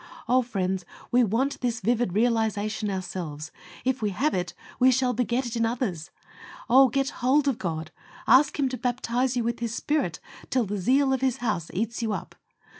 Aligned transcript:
Oh! 0.27 0.41
friends, 0.41 0.83
we 1.11 1.23
want 1.23 1.61
this 1.61 1.79
vivid 1.79 2.13
realization 2.13 2.89
ourselves. 2.89 3.51
If 3.85 4.01
we 4.01 4.09
have 4.09 4.33
it 4.33 4.55
we 4.79 4.89
shall 4.89 5.13
beget 5.13 5.45
it 5.45 5.55
in 5.55 5.63
others. 5.63 6.09
Oh! 6.67 6.89
get 6.89 7.09
hold 7.21 7.47
of 7.47 7.59
God. 7.59 7.91
Ask 8.25 8.57
Him 8.57 8.67
to 8.69 8.77
baptize 8.77 9.37
you 9.37 9.43
with 9.43 9.59
His 9.59 9.75
Spirit 9.75 10.19
"till 10.49 10.65
the 10.65 10.79
zeal 10.79 11.13
of 11.13 11.21
His 11.21 11.37
house 11.37 11.69
eats 11.71 12.01
you 12.01 12.13
up." 12.13 12.33